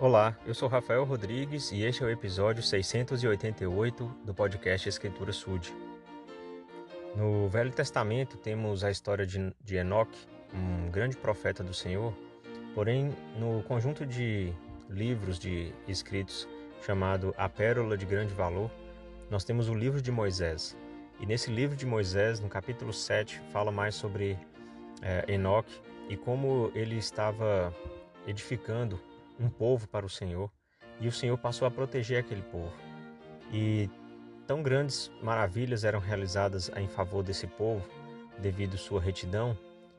Olá, 0.00 0.38
eu 0.46 0.54
sou 0.54 0.68
Rafael 0.68 1.02
Rodrigues 1.02 1.72
e 1.72 1.82
este 1.82 2.04
é 2.04 2.06
o 2.06 2.10
episódio 2.10 2.62
688 2.62 4.04
do 4.24 4.32
podcast 4.32 4.88
Escritura 4.88 5.32
Sud. 5.32 5.74
No 7.16 7.48
Velho 7.48 7.72
Testamento 7.72 8.36
temos 8.36 8.84
a 8.84 8.92
história 8.92 9.26
de, 9.26 9.52
de 9.60 9.74
Enoque, 9.74 10.16
um 10.54 10.88
grande 10.88 11.16
profeta 11.16 11.64
do 11.64 11.74
Senhor, 11.74 12.14
porém 12.76 13.12
no 13.40 13.60
conjunto 13.64 14.06
de 14.06 14.52
livros 14.88 15.36
de 15.36 15.74
escritos 15.88 16.48
chamado 16.80 17.34
A 17.36 17.48
Pérola 17.48 17.98
de 17.98 18.06
Grande 18.06 18.32
Valor, 18.32 18.70
nós 19.28 19.42
temos 19.42 19.68
o 19.68 19.74
livro 19.74 20.00
de 20.00 20.12
Moisés. 20.12 20.76
E 21.18 21.26
nesse 21.26 21.50
livro 21.50 21.74
de 21.74 21.84
Moisés, 21.84 22.38
no 22.38 22.48
capítulo 22.48 22.92
7, 22.92 23.40
fala 23.52 23.72
mais 23.72 23.96
sobre 23.96 24.38
é, 25.02 25.24
Enoque 25.26 25.74
e 26.08 26.16
como 26.16 26.70
ele 26.72 26.96
estava 26.96 27.74
edificando 28.28 29.07
um 29.38 29.48
povo 29.48 29.88
para 29.88 30.04
o 30.04 30.08
Senhor 30.08 30.50
e 31.00 31.08
o 31.08 31.12
Senhor 31.12 31.36
passou 31.38 31.66
a 31.66 31.70
proteger 31.70 32.18
aquele 32.18 32.42
povo. 32.42 32.72
E 33.52 33.88
tão 34.46 34.62
grandes 34.62 35.10
maravilhas 35.22 35.84
eram 35.84 36.00
realizadas 36.00 36.70
em 36.76 36.88
favor 36.88 37.22
desse 37.22 37.46
povo, 37.46 37.86
devido 38.38 38.76
sua 38.76 39.00
retidão, 39.00 39.56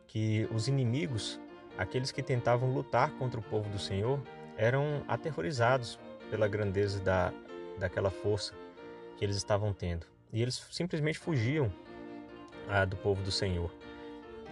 que 0.08 0.48
os 0.52 0.68
inimigos, 0.68 1.40
aqueles 1.78 2.12
que 2.12 2.22
tentavam 2.22 2.74
lutar 2.74 3.12
contra 3.12 3.40
o 3.40 3.44
povo 3.44 3.70
do 3.70 3.80
Senhor, 3.80 4.22
eram 4.58 5.04
aterrorizados 5.08 6.00
pela 6.30 6.48
grandeza 6.48 7.00
da, 7.00 7.32
daquela 7.78 8.10
força 8.10 8.54
que 9.18 9.24
eles 9.24 9.36
estavam 9.36 9.74
tendo. 9.74 10.06
E 10.32 10.42
eles 10.42 10.56
simplesmente 10.72 11.18
fugiam 11.18 11.72
ah, 12.68 12.86
do 12.86 12.96
povo 12.98 13.22
do 13.24 13.32
Senhor. 13.32 13.72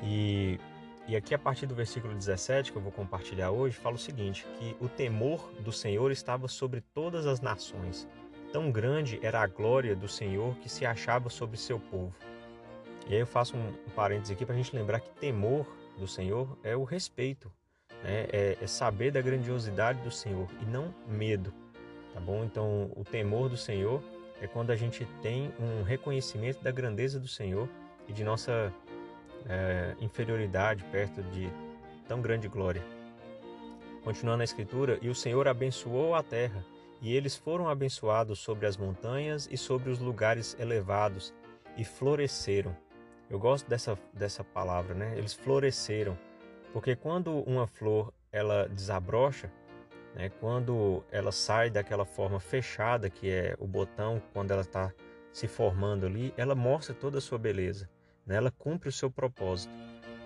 E 0.03 0.59
e 1.07 1.15
aqui 1.15 1.33
a 1.33 1.39
partir 1.39 1.65
do 1.65 1.73
versículo 1.73 2.13
17 2.13 2.71
que 2.71 2.77
eu 2.77 2.81
vou 2.81 2.91
compartilhar 2.91 3.49
hoje, 3.51 3.77
fala 3.77 3.95
o 3.95 3.99
seguinte, 3.99 4.45
que 4.59 4.75
o 4.79 4.89
temor 4.89 5.49
do 5.61 5.71
Senhor 5.71 6.11
estava 6.11 6.49
sobre 6.49 6.81
todas 6.81 7.25
as 7.25 7.39
nações. 7.39 8.05
Tão 8.51 8.69
grande 8.69 9.17
era 9.21 9.41
a 9.41 9.47
glória 9.47 9.95
do 9.95 10.07
Senhor 10.07 10.55
que 10.57 10.67
se 10.67 10.85
achava 10.85 11.29
sobre 11.29 11.57
seu 11.57 11.79
povo. 11.79 12.13
E 13.07 13.13
aí 13.13 13.21
eu 13.21 13.27
faço 13.27 13.55
um, 13.55 13.73
parênteses 13.95 14.31
aqui 14.31 14.45
para 14.45 14.53
a 14.53 14.57
gente 14.57 14.75
lembrar 14.75 14.99
que 14.99 15.09
temor 15.11 15.65
do 15.97 16.07
Senhor 16.07 16.57
é 16.61 16.75
o 16.75 16.83
respeito, 16.83 17.49
né? 18.03 18.27
é, 18.29 18.57
é 18.61 18.67
saber 18.67 19.11
da 19.11 19.21
grandiosidade 19.21 20.01
do 20.01 20.11
Senhor 20.11 20.47
e 20.61 20.65
não 20.65 20.93
medo, 21.07 21.53
tá 22.13 22.19
bom? 22.19 22.43
Então 22.43 22.91
o 22.95 23.05
temor 23.05 23.47
do 23.47 23.55
Senhor 23.55 24.03
é 24.41 24.47
quando 24.47 24.71
a 24.71 24.75
gente 24.75 25.05
tem 25.21 25.53
um 25.57 25.83
reconhecimento 25.83 26.61
da 26.61 26.71
grandeza 26.71 27.17
do 27.17 27.29
Senhor 27.29 27.69
e 28.07 28.13
de 28.13 28.25
nossa 28.25 28.73
é, 29.47 29.95
inferioridade 30.01 30.83
perto 30.85 31.21
de 31.23 31.49
tão 32.07 32.21
grande 32.21 32.47
glória. 32.47 32.83
Continuando 34.03 34.41
a 34.41 34.45
escritura, 34.45 34.97
e 35.01 35.09
o 35.09 35.15
Senhor 35.15 35.47
abençoou 35.47 36.15
a 36.15 36.23
terra, 36.23 36.63
e 37.01 37.15
eles 37.15 37.35
foram 37.35 37.69
abençoados 37.69 38.39
sobre 38.39 38.65
as 38.65 38.77
montanhas 38.77 39.47
e 39.51 39.57
sobre 39.57 39.89
os 39.89 39.99
lugares 39.99 40.55
elevados, 40.59 41.33
e 41.75 41.83
floresceram. 41.83 42.75
Eu 43.29 43.37
gosto 43.37 43.69
dessa, 43.69 43.97
dessa 44.13 44.43
palavra, 44.43 44.95
né? 44.95 45.13
Eles 45.17 45.33
floresceram, 45.33 46.17
porque 46.71 46.95
quando 46.95 47.39
uma 47.41 47.67
flor 47.67 48.13
ela 48.31 48.67
desabrocha, 48.67 49.51
né? 50.15 50.29
quando 50.39 51.03
ela 51.11 51.31
sai 51.31 51.69
daquela 51.69 52.05
forma 52.05 52.39
fechada 52.39 53.09
que 53.09 53.29
é 53.29 53.55
o 53.59 53.67
botão, 53.67 54.21
quando 54.33 54.51
ela 54.51 54.61
está 54.61 54.91
se 55.31 55.47
formando 55.47 56.05
ali, 56.05 56.33
ela 56.37 56.55
mostra 56.55 56.95
toda 56.95 57.19
a 57.19 57.21
sua 57.21 57.37
beleza. 57.37 57.89
Ela 58.35 58.51
cumpre 58.51 58.89
o 58.89 58.91
seu 58.91 59.09
propósito. 59.09 59.73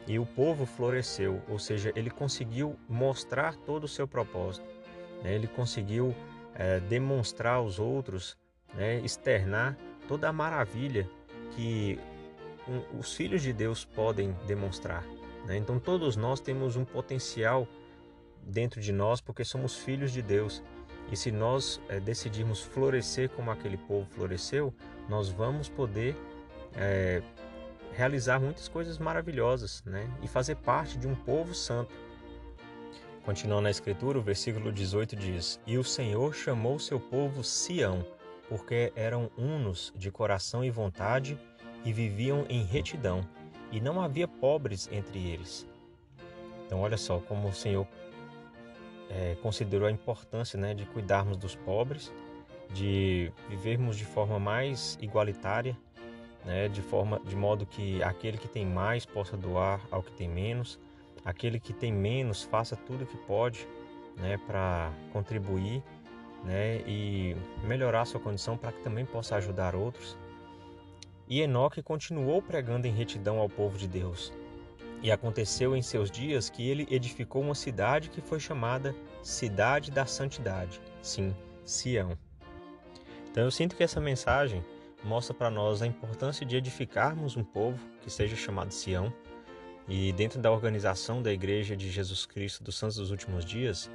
E 0.07 0.17
o 0.17 0.25
povo 0.25 0.65
floresceu, 0.65 1.41
ou 1.47 1.59
seja, 1.59 1.91
ele 1.95 2.09
conseguiu 2.09 2.75
mostrar 2.89 3.55
todo 3.55 3.83
o 3.83 3.87
seu 3.87 4.07
propósito. 4.07 4.65
Né? 5.23 5.35
Ele 5.35 5.47
conseguiu 5.47 6.15
é, 6.55 6.79
demonstrar 6.79 7.55
aos 7.55 7.79
outros, 7.79 8.37
né? 8.73 8.99
externar 9.01 9.77
toda 10.07 10.27
a 10.27 10.33
maravilha 10.33 11.07
que 11.55 11.99
um, 12.67 12.99
os 12.99 13.13
filhos 13.13 13.41
de 13.41 13.53
Deus 13.53 13.85
podem 13.85 14.35
demonstrar. 14.47 15.05
Né? 15.45 15.57
Então, 15.57 15.79
todos 15.79 16.15
nós 16.15 16.39
temos 16.39 16.75
um 16.75 16.85
potencial 16.85 17.67
dentro 18.43 18.81
de 18.81 18.91
nós 18.91 19.21
porque 19.21 19.43
somos 19.43 19.75
filhos 19.77 20.11
de 20.11 20.21
Deus. 20.21 20.63
E 21.11 21.15
se 21.15 21.31
nós 21.31 21.81
é, 21.89 21.99
decidirmos 21.99 22.61
florescer 22.61 23.29
como 23.29 23.51
aquele 23.51 23.77
povo 23.77 24.07
floresceu, 24.09 24.73
nós 25.09 25.29
vamos 25.29 25.69
poder 25.69 26.15
é, 26.75 27.21
realizar 28.01 28.39
muitas 28.39 28.67
coisas 28.67 28.97
maravilhosas 28.97 29.83
né? 29.85 30.09
e 30.23 30.27
fazer 30.27 30.55
parte 30.55 30.97
de 30.97 31.07
um 31.07 31.13
povo 31.13 31.53
santo. 31.53 31.93
Continuando 33.23 33.61
na 33.61 33.69
escritura, 33.69 34.17
o 34.17 34.23
versículo 34.23 34.71
18 34.71 35.15
diz: 35.15 35.59
E 35.67 35.77
o 35.77 35.83
Senhor 35.83 36.33
chamou 36.33 36.79
seu 36.79 36.99
povo 36.99 37.43
Sião, 37.43 38.03
porque 38.49 38.91
eram 38.95 39.29
unos 39.37 39.93
de 39.95 40.09
coração 40.09 40.65
e 40.65 40.71
vontade 40.71 41.39
e 41.85 41.93
viviam 41.93 42.43
em 42.49 42.63
retidão, 42.63 43.21
e 43.71 43.79
não 43.79 44.01
havia 44.01 44.27
pobres 44.27 44.89
entre 44.91 45.19
eles. 45.19 45.67
Então, 46.65 46.79
olha 46.79 46.97
só 46.97 47.19
como 47.19 47.49
o 47.49 47.53
Senhor 47.53 47.87
é, 49.11 49.35
considerou 49.43 49.87
a 49.87 49.91
importância 49.91 50.57
né, 50.57 50.73
de 50.73 50.87
cuidarmos 50.87 51.37
dos 51.37 51.53
pobres, 51.53 52.11
de 52.73 53.31
vivermos 53.47 53.95
de 53.95 54.05
forma 54.05 54.39
mais 54.39 54.97
igualitária 54.99 55.77
né, 56.45 56.67
de 56.67 56.81
forma 56.81 57.19
de 57.25 57.35
modo 57.35 57.65
que 57.65 58.01
aquele 58.03 58.37
que 58.37 58.47
tem 58.47 58.65
mais 58.65 59.05
possa 59.05 59.37
doar 59.37 59.81
ao 59.91 60.01
que 60.01 60.11
tem 60.11 60.29
menos, 60.29 60.79
aquele 61.23 61.59
que 61.59 61.73
tem 61.73 61.91
menos 61.91 62.43
faça 62.43 62.75
tudo 62.75 63.03
o 63.03 63.07
que 63.07 63.17
pode, 63.17 63.67
né, 64.17 64.37
para 64.47 64.91
contribuir, 65.13 65.83
né, 66.43 66.81
e 66.87 67.35
melhorar 67.63 68.05
sua 68.05 68.19
condição 68.19 68.57
para 68.57 68.71
que 68.71 68.81
também 68.81 69.05
possa 69.05 69.35
ajudar 69.35 69.75
outros. 69.75 70.17
E 71.27 71.41
Enoque 71.41 71.81
continuou 71.81 72.41
pregando 72.41 72.87
em 72.87 72.91
retidão 72.91 73.39
ao 73.39 73.47
povo 73.47 73.77
de 73.77 73.87
Deus. 73.87 74.33
E 75.01 75.11
aconteceu 75.11 75.75
em 75.75 75.81
seus 75.81 76.11
dias 76.11 76.49
que 76.49 76.69
ele 76.69 76.87
edificou 76.91 77.41
uma 77.41 77.55
cidade 77.55 78.09
que 78.09 78.21
foi 78.21 78.39
chamada 78.39 78.93
Cidade 79.23 79.91
da 79.91 80.05
Santidade, 80.05 80.81
sim, 81.01 81.35
Sião. 81.63 82.17
Então 83.31 83.43
eu 83.43 83.51
sinto 83.51 83.75
que 83.75 83.83
essa 83.83 84.01
mensagem 84.01 84.63
mostra 85.03 85.33
para 85.33 85.49
nós 85.49 85.81
a 85.81 85.87
importância 85.87 86.45
de 86.45 86.55
edificarmos 86.55 87.35
um 87.35 87.43
povo 87.43 87.79
que 88.01 88.09
seja 88.09 88.35
chamado 88.35 88.71
Sião. 88.71 89.13
E 89.87 90.13
dentro 90.13 90.39
da 90.39 90.51
organização 90.51 91.21
da 91.21 91.31
Igreja 91.31 91.75
de 91.75 91.89
Jesus 91.89 92.25
Cristo 92.25 92.63
dos 92.63 92.77
Santos 92.77 92.97
dos 92.97 93.11
Últimos 93.11 93.43
Dias, 93.43 93.89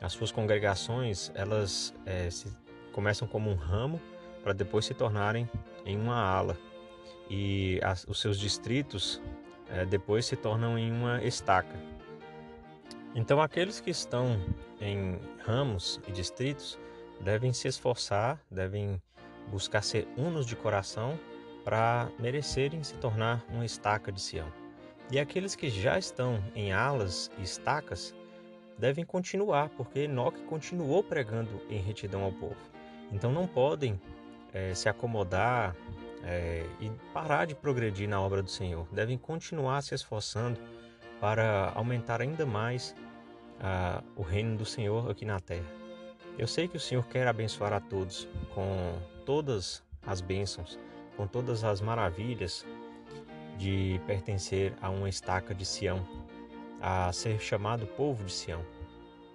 as 0.00 0.12
suas 0.12 0.32
congregações 0.32 1.30
elas 1.34 1.94
é, 2.06 2.30
se, 2.30 2.46
começam 2.92 3.26
como 3.26 3.50
um 3.50 3.54
ramo 3.54 4.00
para 4.42 4.52
depois 4.52 4.84
se 4.84 4.94
tornarem 4.94 5.48
em 5.84 5.96
uma 5.96 6.16
ala 6.16 6.56
e 7.30 7.80
as, 7.82 8.04
os 8.04 8.20
seus 8.20 8.38
distritos 8.38 9.20
é, 9.68 9.84
depois 9.86 10.26
se 10.26 10.36
tornam 10.36 10.78
em 10.78 10.90
uma 10.92 11.22
estaca. 11.22 11.74
Então 13.14 13.40
aqueles 13.40 13.80
que 13.80 13.90
estão 13.90 14.40
em 14.80 15.18
ramos 15.44 16.00
e 16.06 16.12
distritos 16.12 16.78
devem 17.20 17.52
se 17.52 17.68
esforçar, 17.68 18.40
devem 18.50 19.00
buscar 19.48 19.82
ser 19.82 20.06
unos 20.16 20.46
de 20.46 20.56
coração 20.56 21.18
para 21.64 22.10
merecerem 22.18 22.82
se 22.82 22.94
tornar 22.94 23.44
uma 23.48 23.64
estaca 23.64 24.10
de 24.10 24.20
Sião. 24.20 24.52
E 25.10 25.18
aqueles 25.18 25.54
que 25.54 25.68
já 25.68 25.98
estão 25.98 26.42
em 26.54 26.72
alas 26.72 27.30
e 27.38 27.42
estacas 27.42 28.14
devem 28.78 29.04
continuar, 29.04 29.68
porque 29.70 30.00
Enoque 30.00 30.42
continuou 30.44 31.02
pregando 31.02 31.60
em 31.68 31.78
retidão 31.78 32.24
ao 32.24 32.32
povo. 32.32 32.56
Então 33.12 33.30
não 33.30 33.46
podem 33.46 34.00
é, 34.52 34.74
se 34.74 34.88
acomodar 34.88 35.76
é, 36.24 36.64
e 36.80 36.90
parar 37.12 37.46
de 37.46 37.54
progredir 37.54 38.08
na 38.08 38.20
obra 38.20 38.42
do 38.42 38.50
Senhor. 38.50 38.86
Devem 38.92 39.18
continuar 39.18 39.82
se 39.82 39.94
esforçando 39.94 40.58
para 41.20 41.72
aumentar 41.74 42.20
ainda 42.20 42.44
mais 42.44 42.96
ah, 43.60 44.02
o 44.16 44.22
reino 44.22 44.56
do 44.56 44.64
Senhor 44.64 45.08
aqui 45.10 45.24
na 45.24 45.38
terra. 45.38 45.81
Eu 46.38 46.46
sei 46.46 46.66
que 46.66 46.76
o 46.76 46.80
Senhor 46.80 47.06
quer 47.06 47.26
abençoar 47.26 47.72
a 47.72 47.80
todos 47.80 48.26
com 48.54 48.98
todas 49.24 49.82
as 50.06 50.20
bênçãos, 50.20 50.78
com 51.16 51.26
todas 51.26 51.62
as 51.62 51.80
maravilhas 51.80 52.66
de 53.58 54.00
pertencer 54.06 54.74
a 54.80 54.88
uma 54.88 55.08
estaca 55.08 55.54
de 55.54 55.64
Sião, 55.64 56.06
a 56.80 57.12
ser 57.12 57.38
chamado 57.38 57.86
povo 57.86 58.24
de 58.24 58.32
Sião. 58.32 58.64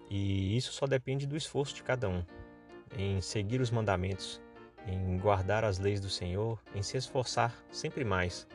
E 0.09 0.57
isso 0.57 0.73
só 0.73 0.87
depende 0.87 1.27
do 1.27 1.37
esforço 1.37 1.75
de 1.75 1.83
cada 1.83 2.09
um, 2.09 2.23
em 2.97 3.21
seguir 3.21 3.61
os 3.61 3.71
mandamentos, 3.71 4.41
em 4.87 5.17
guardar 5.17 5.63
as 5.63 5.79
leis 5.79 5.99
do 5.99 6.09
Senhor, 6.09 6.59
em 6.73 6.81
se 6.81 6.97
esforçar 6.97 7.53
sempre 7.71 8.03
mais, 8.03 8.47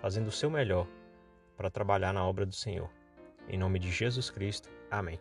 fazendo 0.00 0.28
o 0.28 0.32
seu 0.32 0.50
melhor 0.50 0.86
para 1.56 1.70
trabalhar 1.70 2.12
na 2.12 2.24
obra 2.24 2.46
do 2.46 2.54
Senhor. 2.54 2.88
Em 3.48 3.58
nome 3.58 3.78
de 3.78 3.90
Jesus 3.90 4.30
Cristo. 4.30 4.70
Amém. 4.90 5.18